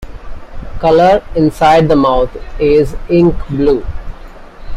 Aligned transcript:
Color 0.79 1.23
inside 1.35 1.87
the 1.87 1.95
mouth 1.95 2.35
is 2.59 2.95
ink-blue. 3.07 3.85